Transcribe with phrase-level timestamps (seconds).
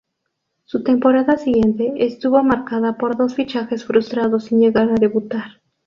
[0.63, 5.61] Su temporada siguiente estuvo marcada por dos fichajes frustrados sin llegar a debutar.